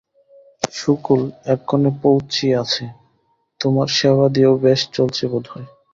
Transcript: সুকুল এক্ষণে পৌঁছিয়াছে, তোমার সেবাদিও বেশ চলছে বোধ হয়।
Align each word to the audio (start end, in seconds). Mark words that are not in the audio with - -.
সুকুল 0.73 1.21
এক্ষণে 1.53 1.91
পৌঁছিয়াছে, 2.01 2.83
তোমার 3.59 3.87
সেবাদিও 3.97 4.51
বেশ 4.63 4.81
চলছে 4.95 5.23
বোধ 5.31 5.45
হয়। 5.53 5.67